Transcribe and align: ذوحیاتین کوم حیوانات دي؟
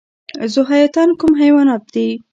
ذوحیاتین 0.53 1.09
کوم 1.19 1.31
حیوانات 1.41 1.83
دي؟ 1.93 2.07